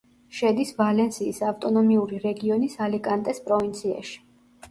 შედის 0.35 0.69
ვალენსიის 0.77 1.41
ავტონომიური 1.49 2.21
რეგიონის 2.23 2.79
ალიკანტეს 2.87 3.43
პროვინციაში. 3.51 4.19